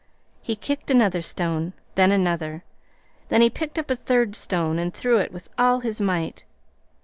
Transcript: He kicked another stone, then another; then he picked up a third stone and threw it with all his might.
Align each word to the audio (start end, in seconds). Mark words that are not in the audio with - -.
He 0.41 0.55
kicked 0.55 0.89
another 0.89 1.21
stone, 1.21 1.73
then 1.93 2.11
another; 2.11 2.63
then 3.27 3.41
he 3.41 3.51
picked 3.51 3.77
up 3.77 3.91
a 3.91 3.95
third 3.95 4.35
stone 4.35 4.79
and 4.79 4.91
threw 4.91 5.19
it 5.19 5.31
with 5.31 5.47
all 5.59 5.81
his 5.81 6.01
might. 6.01 6.43